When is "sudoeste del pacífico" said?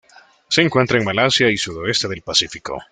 1.57-2.81